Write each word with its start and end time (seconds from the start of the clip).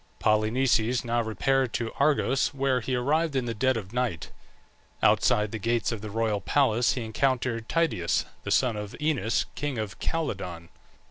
Polynices 0.19 1.05
now 1.05 1.21
repaired 1.21 1.73
to 1.73 1.91
Argos, 1.99 2.55
where 2.55 2.79
he 2.81 2.95
arrived 2.95 3.35
in 3.35 3.45
the 3.45 3.53
dead 3.53 3.77
of 3.77 3.93
night. 3.93 4.31
Outside 5.03 5.51
the 5.51 5.59
gates 5.59 5.91
of 5.91 6.01
the 6.01 6.09
royal 6.09 6.41
palace 6.41 6.93
he 6.93 7.03
encountered 7.03 7.69
Tydeus, 7.69 8.25
the 8.43 8.49
son 8.49 8.75
of 8.75 8.95
Oeneus, 8.99 9.45
king 9.53 9.77
of 9.77 9.99
Calydon. 9.99 10.69